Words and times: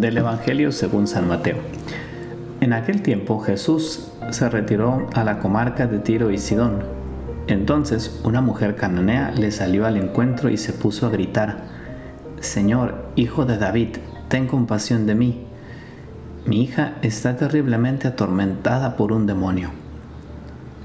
Del 0.00 0.16
Evangelio 0.16 0.72
según 0.72 1.06
San 1.06 1.28
Mateo. 1.28 1.58
En 2.62 2.72
aquel 2.72 3.02
tiempo 3.02 3.38
Jesús 3.38 4.10
se 4.30 4.48
retiró 4.48 5.06
a 5.12 5.24
la 5.24 5.40
comarca 5.40 5.86
de 5.86 5.98
Tiro 5.98 6.30
y 6.30 6.38
Sidón. 6.38 6.84
Entonces 7.48 8.18
una 8.24 8.40
mujer 8.40 8.76
cananea 8.76 9.30
le 9.32 9.50
salió 9.50 9.84
al 9.84 9.98
encuentro 9.98 10.48
y 10.48 10.56
se 10.56 10.72
puso 10.72 11.06
a 11.06 11.10
gritar, 11.10 11.64
Señor, 12.40 12.94
hijo 13.14 13.44
de 13.44 13.58
David, 13.58 13.98
ten 14.28 14.46
compasión 14.46 15.04
de 15.04 15.14
mí. 15.16 15.44
Mi 16.46 16.62
hija 16.62 16.94
está 17.02 17.36
terriblemente 17.36 18.08
atormentada 18.08 18.96
por 18.96 19.12
un 19.12 19.26
demonio. 19.26 19.68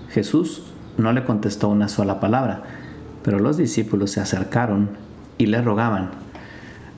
Jesús 0.09 0.73
no 0.97 1.13
le 1.13 1.23
contestó 1.23 1.69
una 1.69 1.87
sola 1.87 2.19
palabra, 2.19 2.63
pero 3.23 3.39
los 3.39 3.55
discípulos 3.55 4.11
se 4.11 4.19
acercaron 4.19 4.89
y 5.37 5.45
le 5.45 5.61
rogaban, 5.61 6.24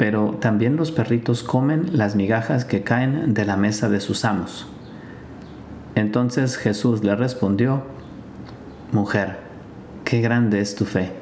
pero 0.00 0.38
también 0.40 0.76
los 0.76 0.92
perritos 0.92 1.42
comen 1.42 1.90
las 1.92 2.16
migajas 2.16 2.64
que 2.64 2.82
caen 2.82 3.34
de 3.34 3.44
la 3.44 3.58
mesa 3.58 3.90
de 3.90 4.00
sus 4.00 4.24
amos. 4.24 4.66
Entonces 5.94 6.56
Jesús 6.56 7.04
le 7.04 7.14
respondió, 7.16 7.82
Mujer, 8.92 9.40
qué 10.06 10.22
grande 10.22 10.60
es 10.60 10.74
tu 10.74 10.86
fe, 10.86 11.12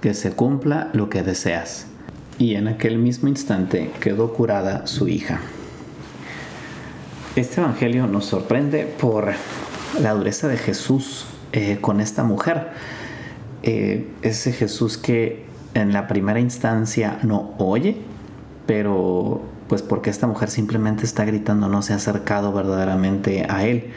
que 0.00 0.14
se 0.14 0.32
cumpla 0.32 0.90
lo 0.94 1.08
que 1.08 1.22
deseas. 1.22 1.86
Y 2.40 2.56
en 2.56 2.66
aquel 2.66 2.98
mismo 2.98 3.28
instante 3.28 3.92
quedó 4.00 4.32
curada 4.32 4.88
su 4.88 5.06
hija. 5.06 5.38
Este 7.36 7.60
Evangelio 7.60 8.08
nos 8.08 8.24
sorprende 8.24 8.84
por 8.84 9.30
la 10.00 10.12
dureza 10.14 10.48
de 10.48 10.56
Jesús 10.56 11.26
eh, 11.52 11.78
con 11.80 12.00
esta 12.00 12.24
mujer. 12.24 12.70
Eh, 13.62 14.08
ese 14.22 14.50
Jesús 14.50 14.98
que 14.98 15.51
en 15.74 15.92
la 15.92 16.06
primera 16.08 16.40
instancia 16.40 17.18
no 17.22 17.54
oye, 17.58 17.96
pero 18.66 19.42
pues 19.68 19.82
porque 19.82 20.10
esta 20.10 20.26
mujer 20.26 20.50
simplemente 20.50 21.04
está 21.04 21.24
gritando, 21.24 21.68
no 21.68 21.82
se 21.82 21.92
ha 21.92 21.96
acercado 21.96 22.52
verdaderamente 22.52 23.46
a 23.48 23.64
él. 23.64 23.90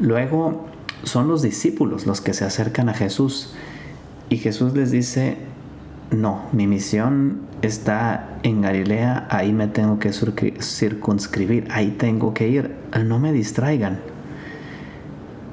Luego 0.00 0.66
son 1.02 1.28
los 1.28 1.42
discípulos 1.42 2.06
los 2.06 2.20
que 2.20 2.32
se 2.32 2.44
acercan 2.44 2.88
a 2.88 2.94
Jesús 2.94 3.54
y 4.30 4.38
Jesús 4.38 4.74
les 4.74 4.90
dice, 4.90 5.36
no, 6.10 6.42
mi 6.52 6.66
misión 6.66 7.40
está 7.62 8.38
en 8.42 8.62
Galilea, 8.62 9.26
ahí 9.30 9.52
me 9.52 9.66
tengo 9.66 9.98
que 9.98 10.12
circunscribir, 10.12 11.68
ahí 11.70 11.90
tengo 11.98 12.34
que 12.34 12.48
ir, 12.48 12.74
no 13.04 13.18
me 13.18 13.32
distraigan. 13.32 14.00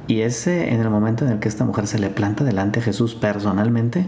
Y 0.08 0.22
ese 0.22 0.74
en 0.74 0.82
el 0.82 0.90
momento 0.90 1.26
en 1.26 1.32
el 1.32 1.40
que 1.40 1.48
esta 1.48 1.64
mujer 1.64 1.88
se 1.88 2.00
le 2.00 2.10
planta 2.10 2.44
delante 2.44 2.80
a 2.80 2.84
Jesús 2.84 3.16
personalmente, 3.16 4.08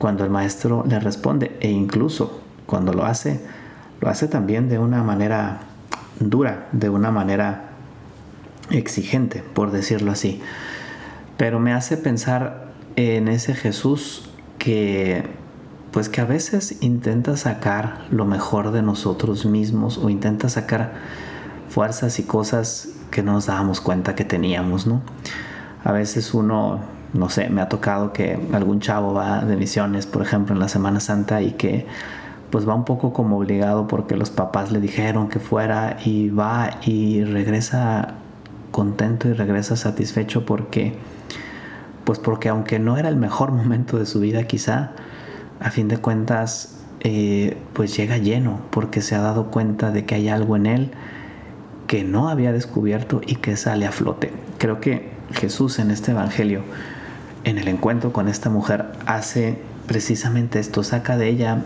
cuando 0.00 0.24
el 0.24 0.30
maestro 0.30 0.82
le 0.88 0.98
responde 0.98 1.58
e 1.60 1.68
incluso 1.68 2.40
cuando 2.64 2.94
lo 2.94 3.04
hace, 3.04 3.38
lo 4.00 4.08
hace 4.08 4.28
también 4.28 4.70
de 4.70 4.78
una 4.78 5.02
manera 5.02 5.60
dura, 6.18 6.68
de 6.72 6.88
una 6.88 7.10
manera 7.10 7.72
exigente, 8.70 9.44
por 9.52 9.72
decirlo 9.72 10.10
así. 10.10 10.40
Pero 11.36 11.60
me 11.60 11.74
hace 11.74 11.98
pensar 11.98 12.72
en 12.96 13.28
ese 13.28 13.52
Jesús 13.54 14.30
que 14.56 15.22
pues 15.90 16.08
que 16.08 16.22
a 16.22 16.24
veces 16.24 16.78
intenta 16.80 17.36
sacar 17.36 18.06
lo 18.10 18.24
mejor 18.24 18.70
de 18.70 18.80
nosotros 18.80 19.44
mismos 19.44 19.98
o 19.98 20.08
intenta 20.08 20.48
sacar 20.48 20.94
fuerzas 21.68 22.18
y 22.18 22.22
cosas 22.22 22.88
que 23.10 23.22
no 23.22 23.32
nos 23.32 23.46
dábamos 23.46 23.82
cuenta 23.82 24.14
que 24.14 24.24
teníamos, 24.24 24.86
¿no? 24.86 25.02
A 25.84 25.92
veces 25.92 26.32
uno 26.32 26.80
no 27.12 27.28
sé, 27.28 27.50
me 27.50 27.60
ha 27.60 27.68
tocado 27.68 28.12
que 28.12 28.38
algún 28.52 28.80
chavo 28.80 29.14
va 29.14 29.40
de 29.40 29.56
misiones, 29.56 30.06
por 30.06 30.22
ejemplo, 30.22 30.54
en 30.54 30.60
la 30.60 30.68
Semana 30.68 31.00
Santa 31.00 31.42
y 31.42 31.52
que 31.52 31.86
pues 32.50 32.68
va 32.68 32.74
un 32.74 32.84
poco 32.84 33.12
como 33.12 33.38
obligado 33.38 33.86
porque 33.86 34.16
los 34.16 34.30
papás 34.30 34.72
le 34.72 34.80
dijeron 34.80 35.28
que 35.28 35.38
fuera 35.38 35.98
y 36.04 36.30
va 36.30 36.78
y 36.82 37.24
regresa 37.24 38.14
contento 38.70 39.28
y 39.28 39.32
regresa 39.32 39.76
satisfecho 39.76 40.44
porque 40.44 40.94
pues 42.04 42.18
porque 42.18 42.48
aunque 42.48 42.78
no 42.78 42.96
era 42.96 43.08
el 43.08 43.16
mejor 43.16 43.52
momento 43.52 43.98
de 43.98 44.06
su 44.06 44.20
vida 44.20 44.44
quizá, 44.44 44.92
a 45.60 45.70
fin 45.70 45.88
de 45.88 45.98
cuentas 45.98 46.80
eh, 47.00 47.56
pues 47.72 47.96
llega 47.96 48.18
lleno 48.18 48.60
porque 48.70 49.00
se 49.00 49.14
ha 49.14 49.20
dado 49.20 49.46
cuenta 49.50 49.90
de 49.90 50.04
que 50.04 50.16
hay 50.16 50.28
algo 50.28 50.56
en 50.56 50.66
él 50.66 50.90
que 51.86 52.04
no 52.04 52.28
había 52.28 52.52
descubierto 52.52 53.20
y 53.26 53.36
que 53.36 53.56
sale 53.56 53.86
a 53.86 53.90
flote. 53.92 54.32
Creo 54.58 54.80
que 54.80 55.10
Jesús 55.32 55.78
en 55.78 55.90
este 55.90 56.12
Evangelio 56.12 56.62
en 57.44 57.58
el 57.58 57.68
encuentro 57.68 58.12
con 58.12 58.28
esta 58.28 58.50
mujer 58.50 58.86
hace 59.06 59.58
precisamente 59.86 60.58
esto, 60.58 60.82
saca 60.82 61.16
de 61.16 61.28
ella 61.28 61.62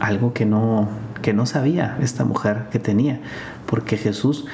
algo 0.00 0.32
que 0.32 0.46
no, 0.46 0.88
que 1.22 1.32
no 1.32 1.46
sabía 1.46 1.98
esta 2.00 2.24
mujer 2.24 2.64
que 2.70 2.78
tenía, 2.78 3.20
porque 3.66 3.96
Jesús 3.96 4.46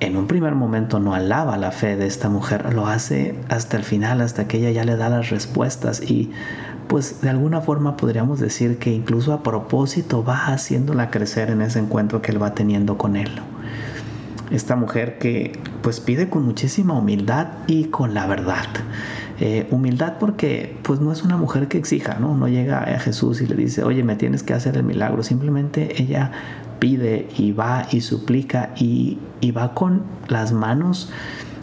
en 0.00 0.16
un 0.16 0.26
primer 0.26 0.54
momento 0.54 1.00
no 1.00 1.14
alaba 1.14 1.56
la 1.56 1.70
fe 1.70 1.96
de 1.96 2.06
esta 2.06 2.28
mujer, 2.28 2.74
lo 2.74 2.86
hace 2.86 3.38
hasta 3.48 3.76
el 3.76 3.84
final, 3.84 4.20
hasta 4.20 4.46
que 4.46 4.58
ella 4.58 4.70
ya 4.70 4.84
le 4.84 4.96
da 4.96 5.08
las 5.08 5.30
respuestas 5.30 6.02
y 6.02 6.32
pues 6.88 7.20
de 7.22 7.30
alguna 7.30 7.60
forma 7.60 7.96
podríamos 7.96 8.38
decir 8.38 8.78
que 8.78 8.90
incluso 8.90 9.32
a 9.32 9.42
propósito 9.42 10.22
va 10.22 10.46
haciéndola 10.46 11.10
crecer 11.10 11.50
en 11.50 11.62
ese 11.62 11.78
encuentro 11.78 12.22
que 12.22 12.32
él 12.32 12.42
va 12.42 12.54
teniendo 12.54 12.98
con 12.98 13.16
él. 13.16 13.30
Esta 14.50 14.76
mujer 14.76 15.18
que 15.18 15.58
pues 15.82 16.00
pide 16.00 16.28
con 16.28 16.44
muchísima 16.44 16.94
humildad 16.94 17.48
y 17.66 17.84
con 17.86 18.14
la 18.14 18.26
verdad. 18.26 18.66
Eh, 19.38 19.66
humildad 19.70 20.14
porque 20.18 20.76
pues 20.82 21.00
no 21.00 21.12
es 21.12 21.22
una 21.22 21.36
mujer 21.36 21.68
que 21.68 21.76
exija, 21.76 22.18
¿no? 22.18 22.36
No 22.36 22.48
llega 22.48 22.78
a 22.78 22.98
Jesús 22.98 23.42
y 23.42 23.46
le 23.46 23.54
dice, 23.54 23.82
oye, 23.82 24.02
me 24.02 24.16
tienes 24.16 24.42
que 24.42 24.54
hacer 24.54 24.76
el 24.76 24.84
milagro. 24.84 25.22
Simplemente 25.22 26.00
ella 26.00 26.32
pide 26.78 27.28
y 27.36 27.52
va 27.52 27.86
y 27.90 28.00
suplica 28.00 28.70
y, 28.76 29.18
y 29.40 29.50
va 29.50 29.74
con 29.74 30.02
las 30.28 30.52
manos 30.52 31.10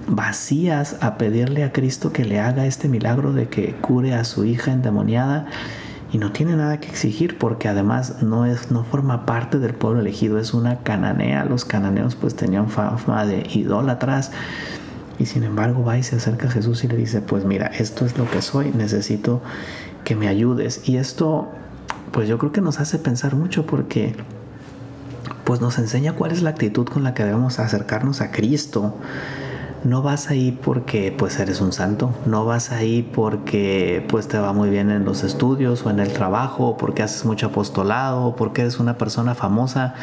vacías 0.08 0.98
a 1.02 1.18
pedirle 1.18 1.64
a 1.64 1.72
Cristo 1.72 2.12
que 2.12 2.26
le 2.26 2.40
haga 2.40 2.66
este 2.66 2.90
milagro 2.90 3.34
de 3.34 3.48
que 3.48 3.74
cure 3.76 4.14
a 4.14 4.24
su 4.24 4.44
hija 4.46 4.72
endemoniada 4.72 5.48
y 6.14 6.20
no 6.20 6.32
tiene 6.32 6.56
nada 6.56 6.80
que 6.80 6.88
exigir 6.88 7.38
porque 7.38 7.68
además 7.68 8.22
no 8.22 8.46
es 8.46 8.72
no 8.72 8.86
forma 8.86 9.26
parte 9.26 9.60
del 9.60 9.74
pueblo 9.74 10.00
elegido 10.00 10.40
es 10.40 10.54
una 10.54 10.80
cananea 10.80 11.44
los 11.44 11.66
cananeos 11.66 12.16
pues 12.16 12.36
tenían 12.36 12.70
fama 12.70 13.26
de 13.26 13.46
idólatras 13.54 14.32
y 15.20 15.26
sin 15.26 15.44
embargo 15.44 15.84
va 15.84 15.98
y 15.98 16.04
se 16.04 16.16
acerca 16.16 16.48
a 16.48 16.52
Jesús 16.52 16.84
y 16.84 16.88
le 16.88 16.98
dice, 16.98 17.22
pues 17.22 17.46
mira, 17.46 17.68
esto 17.68 18.06
es 18.06 18.18
lo 18.18 18.30
que 18.30 18.42
soy, 18.42 18.72
necesito 18.72 19.42
que 20.04 20.16
me 20.16 20.28
ayudes. 20.28 20.88
Y 20.88 20.98
esto, 20.98 21.52
pues 22.12 22.28
yo 22.28 22.38
creo 22.38 22.52
que 22.52 22.62
nos 22.62 22.80
hace 22.80 22.98
pensar 23.00 23.36
mucho 23.36 23.66
porque 23.66 24.16
pues 25.44 25.62
nos 25.62 25.78
enseña 25.78 26.14
cuál 26.14 26.32
es 26.32 26.42
la 26.42 26.50
actitud 26.50 26.88
con 26.88 27.04
la 27.04 27.14
que 27.14 27.24
debemos 27.24 27.60
acercarnos 27.60 28.22
a 28.22 28.32
Cristo. 28.32 28.96
No 29.84 30.02
vas 30.02 30.30
ahí 30.30 30.58
porque 30.64 31.14
pues 31.16 31.40
eres 31.40 31.60
un 31.60 31.74
santo, 31.74 32.14
no 32.26 32.46
vas 32.46 32.72
ahí 32.72 33.02
porque 33.02 34.06
pues 34.08 34.30
te 34.30 34.38
va 34.38 34.54
muy 34.54 34.70
bien 34.70 34.90
en 34.90 35.04
los 35.04 35.24
estudios 35.26 35.86
o 35.86 35.90
en 35.90 36.00
el 36.00 36.14
trabajo, 36.14 36.70
o 36.70 36.78
porque 36.78 37.04
haces 37.04 37.26
mucho 37.26 37.48
apostolado, 37.48 38.28
o 38.28 38.36
porque 38.36 38.62
eres 38.62 38.80
una 38.80 38.98
persona 38.98 39.36
famosa. 39.36 39.96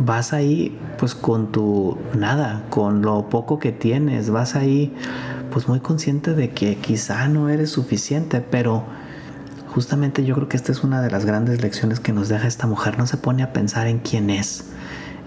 Vas 0.00 0.32
ahí 0.32 0.76
pues 0.98 1.14
con 1.14 1.52
tu 1.52 1.96
nada, 2.14 2.64
con 2.68 3.02
lo 3.02 3.28
poco 3.28 3.60
que 3.60 3.70
tienes, 3.70 4.30
vas 4.30 4.56
ahí 4.56 4.92
pues 5.52 5.68
muy 5.68 5.78
consciente 5.78 6.34
de 6.34 6.50
que 6.50 6.76
quizá 6.76 7.28
no 7.28 7.48
eres 7.48 7.70
suficiente, 7.70 8.40
pero 8.40 8.82
justamente 9.68 10.24
yo 10.24 10.34
creo 10.34 10.48
que 10.48 10.56
esta 10.56 10.72
es 10.72 10.82
una 10.82 11.00
de 11.00 11.10
las 11.10 11.24
grandes 11.24 11.62
lecciones 11.62 12.00
que 12.00 12.12
nos 12.12 12.28
deja 12.28 12.48
esta 12.48 12.66
mujer, 12.66 12.98
no 12.98 13.06
se 13.06 13.16
pone 13.16 13.42
a 13.42 13.52
pensar 13.52 13.86
en 13.86 14.00
quién 14.00 14.28
es. 14.28 14.64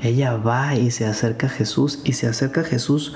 Ella 0.02 0.38
va 0.38 0.76
y 0.76 0.92
se 0.92 1.06
acerca 1.06 1.48
a 1.48 1.50
Jesús 1.50 2.02
y 2.04 2.14
se 2.14 2.28
acerca 2.28 2.62
a 2.62 2.64
Jesús 2.66 3.14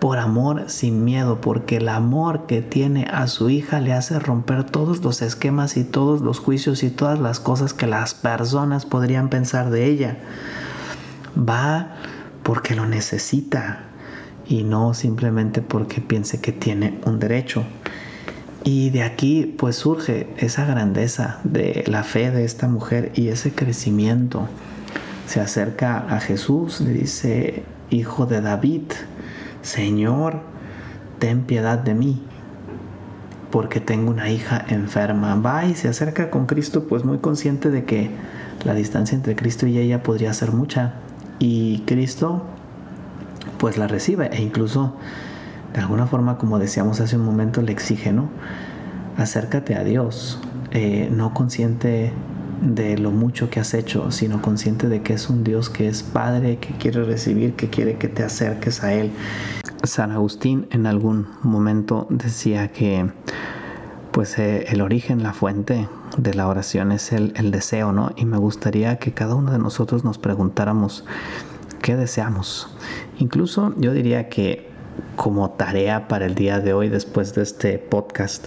por 0.00 0.18
amor 0.18 0.64
sin 0.66 1.04
miedo, 1.04 1.40
porque 1.40 1.78
el 1.78 1.88
amor 1.88 2.46
que 2.46 2.60
tiene 2.60 3.06
a 3.10 3.26
su 3.26 3.48
hija 3.48 3.80
le 3.80 3.92
hace 3.92 4.18
romper 4.18 4.64
todos 4.64 5.02
los 5.02 5.22
esquemas 5.22 5.76
y 5.76 5.84
todos 5.84 6.20
los 6.20 6.40
juicios 6.40 6.82
y 6.82 6.90
todas 6.90 7.20
las 7.20 7.40
cosas 7.40 7.72
que 7.72 7.86
las 7.86 8.14
personas 8.14 8.84
podrían 8.84 9.30
pensar 9.30 9.70
de 9.70 9.86
ella 9.86 10.18
va 11.36 11.96
porque 12.42 12.74
lo 12.74 12.86
necesita 12.86 13.84
y 14.46 14.62
no 14.62 14.92
simplemente 14.94 15.62
porque 15.62 16.00
piense 16.00 16.40
que 16.40 16.52
tiene 16.52 17.00
un 17.06 17.18
derecho. 17.18 17.64
Y 18.62 18.90
de 18.90 19.02
aquí 19.02 19.54
pues 19.58 19.76
surge 19.76 20.28
esa 20.36 20.64
grandeza 20.64 21.40
de 21.44 21.84
la 21.86 22.02
fe 22.02 22.30
de 22.30 22.44
esta 22.44 22.68
mujer 22.68 23.12
y 23.14 23.28
ese 23.28 23.52
crecimiento 23.52 24.48
se 25.26 25.40
acerca 25.40 25.98
a 26.08 26.20
Jesús, 26.20 26.80
le 26.80 26.92
dice, 26.92 27.64
Hijo 27.90 28.26
de 28.26 28.40
David, 28.40 28.82
Señor, 29.62 30.40
ten 31.18 31.42
piedad 31.42 31.78
de 31.78 31.94
mí, 31.94 32.22
porque 33.50 33.80
tengo 33.80 34.10
una 34.10 34.30
hija 34.30 34.64
enferma. 34.68 35.34
Va 35.36 35.64
y 35.64 35.74
se 35.74 35.88
acerca 35.88 36.30
con 36.30 36.46
Cristo, 36.46 36.86
pues 36.88 37.04
muy 37.04 37.18
consciente 37.18 37.70
de 37.70 37.84
que 37.84 38.10
la 38.64 38.74
distancia 38.74 39.14
entre 39.16 39.36
Cristo 39.36 39.66
y 39.66 39.78
ella 39.78 40.02
podría 40.02 40.34
ser 40.34 40.52
mucha. 40.52 40.94
Y 41.38 41.80
Cristo, 41.86 42.44
pues 43.58 43.78
la 43.78 43.86
recibe 43.86 44.28
e 44.32 44.42
incluso, 44.42 44.96
de 45.72 45.80
alguna 45.80 46.06
forma, 46.06 46.36
como 46.36 46.58
decíamos 46.58 47.00
hace 47.00 47.16
un 47.16 47.24
momento, 47.24 47.62
le 47.62 47.72
exige, 47.72 48.12
¿no? 48.12 48.28
Acércate 49.16 49.76
a 49.76 49.84
Dios, 49.84 50.40
eh, 50.72 51.08
no 51.12 51.32
consciente 51.32 52.12
de 52.60 52.98
lo 52.98 53.10
mucho 53.10 53.50
que 53.50 53.60
has 53.60 53.74
hecho, 53.74 54.10
sino 54.10 54.42
consciente 54.42 54.88
de 54.88 55.02
que 55.02 55.14
es 55.14 55.28
un 55.28 55.44
Dios 55.44 55.70
que 55.70 55.88
es 55.88 56.02
Padre, 56.02 56.58
que 56.58 56.74
quiere 56.74 57.04
recibir, 57.04 57.54
que 57.54 57.68
quiere 57.70 57.96
que 57.96 58.08
te 58.08 58.22
acerques 58.22 58.82
a 58.82 58.92
Él. 58.92 59.10
San 59.82 60.12
Agustín 60.12 60.66
en 60.70 60.86
algún 60.86 61.26
momento 61.42 62.06
decía 62.10 62.68
que 62.68 63.10
pues 64.12 64.38
eh, 64.38 64.66
el 64.68 64.80
origen, 64.80 65.22
la 65.22 65.32
fuente 65.32 65.88
de 66.16 66.34
la 66.34 66.46
oración 66.46 66.92
es 66.92 67.12
el, 67.12 67.32
el 67.36 67.50
deseo, 67.50 67.92
¿no? 67.92 68.12
Y 68.16 68.24
me 68.24 68.38
gustaría 68.38 68.98
que 68.98 69.12
cada 69.12 69.34
uno 69.34 69.50
de 69.50 69.58
nosotros 69.58 70.04
nos 70.04 70.18
preguntáramos 70.18 71.04
qué 71.82 71.96
deseamos. 71.96 72.68
Incluso 73.18 73.74
yo 73.76 73.92
diría 73.92 74.28
que 74.28 74.70
como 75.16 75.50
tarea 75.50 76.08
para 76.08 76.26
el 76.26 76.34
día 76.34 76.60
de 76.60 76.72
hoy, 76.72 76.88
después 76.88 77.34
de 77.34 77.42
este 77.42 77.78
podcast, 77.78 78.46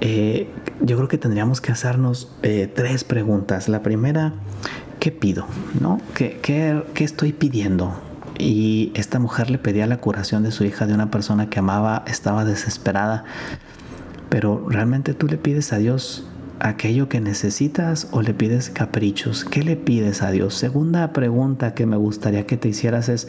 eh, 0.00 0.48
yo 0.80 0.96
creo 0.96 1.08
que 1.08 1.18
tendríamos 1.18 1.60
que 1.60 1.72
hacernos 1.72 2.32
eh, 2.42 2.70
tres 2.74 3.04
preguntas. 3.04 3.68
La 3.68 3.82
primera, 3.82 4.34
¿qué 4.98 5.12
pido? 5.12 5.46
¿No? 5.80 6.00
¿Qué, 6.14 6.38
qué, 6.42 6.82
qué 6.94 7.04
estoy 7.04 7.32
pidiendo? 7.32 7.94
Y 8.38 8.92
esta 8.94 9.18
mujer 9.18 9.50
le 9.50 9.58
pedía 9.58 9.86
la 9.86 9.98
curación 9.98 10.42
de 10.42 10.50
su 10.50 10.64
hija 10.64 10.86
de 10.86 10.94
una 10.94 11.10
persona 11.10 11.50
que 11.50 11.58
amaba, 11.58 12.04
estaba 12.06 12.44
desesperada. 12.44 13.24
Pero 14.30 14.66
realmente 14.68 15.12
tú 15.12 15.26
le 15.26 15.36
pides 15.36 15.72
a 15.72 15.78
Dios 15.78 16.24
aquello 16.60 17.08
que 17.08 17.20
necesitas 17.20 18.08
o 18.12 18.22
le 18.22 18.34
pides 18.34 18.70
caprichos? 18.70 19.44
¿Qué 19.44 19.62
le 19.62 19.76
pides 19.76 20.22
a 20.22 20.30
Dios? 20.30 20.54
Segunda 20.54 21.12
pregunta 21.12 21.74
que 21.74 21.86
me 21.86 21.96
gustaría 21.96 22.46
que 22.46 22.56
te 22.56 22.68
hicieras 22.68 23.08
es, 23.08 23.28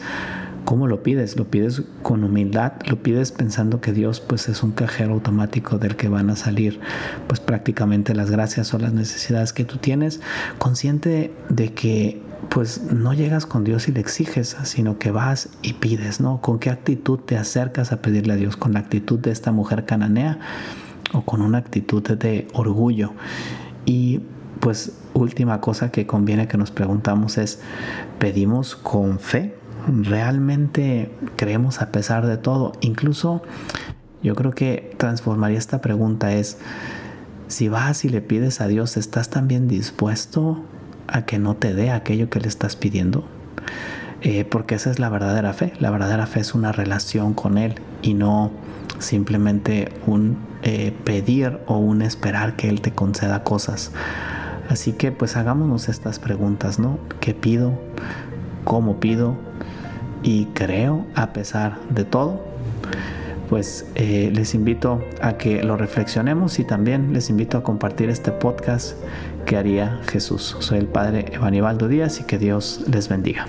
¿cómo 0.64 0.86
lo 0.86 1.02
pides? 1.02 1.36
¿Lo 1.36 1.50
pides 1.50 1.82
con 2.02 2.24
humildad? 2.24 2.72
¿Lo 2.88 3.02
pides 3.02 3.32
pensando 3.32 3.80
que 3.80 3.92
Dios 3.92 4.20
pues 4.20 4.48
es 4.48 4.62
un 4.62 4.72
cajero 4.72 5.14
automático 5.14 5.78
del 5.78 5.96
que 5.96 6.08
van 6.08 6.30
a 6.30 6.36
salir 6.36 6.80
pues 7.26 7.40
prácticamente 7.40 8.14
las 8.14 8.30
gracias 8.30 8.72
o 8.74 8.78
las 8.78 8.92
necesidades 8.92 9.52
que 9.52 9.64
tú 9.64 9.78
tienes? 9.78 10.20
Consciente 10.58 11.32
de 11.48 11.72
que 11.72 12.22
pues 12.48 12.82
no 12.92 13.14
llegas 13.14 13.46
con 13.46 13.64
Dios 13.64 13.88
y 13.88 13.92
le 13.92 14.00
exiges, 14.00 14.56
sino 14.64 14.98
que 14.98 15.10
vas 15.10 15.48
y 15.62 15.74
pides, 15.74 16.20
¿no? 16.20 16.40
¿Con 16.40 16.58
qué 16.58 16.70
actitud 16.70 17.20
te 17.20 17.36
acercas 17.36 17.92
a 17.92 18.02
pedirle 18.02 18.34
a 18.34 18.36
Dios? 18.36 18.56
¿Con 18.56 18.72
la 18.72 18.80
actitud 18.80 19.18
de 19.18 19.30
esta 19.30 19.52
mujer 19.52 19.86
cananea? 19.86 20.38
o 21.12 21.22
con 21.22 21.42
una 21.42 21.58
actitud 21.58 22.02
de 22.02 22.48
orgullo. 22.52 23.12
Y 23.84 24.20
pues 24.60 24.98
última 25.14 25.60
cosa 25.60 25.90
que 25.90 26.06
conviene 26.06 26.48
que 26.48 26.56
nos 26.56 26.70
preguntamos 26.70 27.38
es, 27.38 27.60
¿pedimos 28.18 28.76
con 28.76 29.18
fe? 29.18 29.54
¿Realmente 29.88 31.10
creemos 31.36 31.80
a 31.80 31.90
pesar 31.90 32.26
de 32.26 32.36
todo? 32.36 32.72
Incluso 32.80 33.42
yo 34.22 34.34
creo 34.34 34.52
que 34.52 34.94
transformaría 34.98 35.58
esta 35.58 35.80
pregunta 35.80 36.32
es, 36.32 36.58
si 37.48 37.68
vas 37.68 38.04
y 38.04 38.08
le 38.08 38.20
pides 38.20 38.60
a 38.60 38.68
Dios, 38.68 38.96
¿estás 38.96 39.28
también 39.28 39.68
dispuesto 39.68 40.62
a 41.08 41.26
que 41.26 41.38
no 41.38 41.56
te 41.56 41.74
dé 41.74 41.90
aquello 41.90 42.30
que 42.30 42.40
le 42.40 42.48
estás 42.48 42.76
pidiendo? 42.76 43.24
Eh, 44.22 44.44
porque 44.44 44.76
esa 44.76 44.90
es 44.90 45.00
la 45.00 45.08
verdadera 45.08 45.52
fe. 45.52 45.72
La 45.80 45.90
verdadera 45.90 46.26
fe 46.26 46.40
es 46.40 46.54
una 46.54 46.70
relación 46.70 47.34
con 47.34 47.58
Él 47.58 47.74
y 48.02 48.14
no 48.14 48.52
simplemente 49.00 49.92
un 50.06 50.38
eh, 50.62 50.96
pedir 51.04 51.58
o 51.66 51.78
un 51.78 52.02
esperar 52.02 52.54
que 52.54 52.68
Él 52.68 52.80
te 52.80 52.92
conceda 52.92 53.42
cosas. 53.42 53.90
Así 54.68 54.92
que 54.92 55.10
pues 55.10 55.36
hagámonos 55.36 55.88
estas 55.88 56.20
preguntas, 56.20 56.78
¿no? 56.78 56.98
¿Qué 57.20 57.34
pido? 57.34 57.72
¿Cómo 58.64 59.00
pido? 59.00 59.36
Y 60.22 60.46
creo 60.46 61.06
a 61.14 61.32
pesar 61.32 61.78
de 61.90 62.04
todo. 62.04 62.44
Pues 63.48 63.86
eh, 63.96 64.30
les 64.34 64.54
invito 64.54 65.04
a 65.20 65.36
que 65.36 65.62
lo 65.62 65.76
reflexionemos 65.76 66.58
y 66.58 66.64
también 66.64 67.12
les 67.12 67.28
invito 67.28 67.58
a 67.58 67.62
compartir 67.62 68.08
este 68.08 68.32
podcast 68.32 68.96
que 69.44 69.56
haría 69.56 70.00
Jesús. 70.08 70.56
Soy 70.60 70.78
el 70.78 70.86
Padre 70.86 71.26
Evanibaldo 71.32 71.86
Díaz 71.86 72.20
y 72.20 72.24
que 72.24 72.38
Dios 72.38 72.84
les 72.90 73.08
bendiga. 73.08 73.46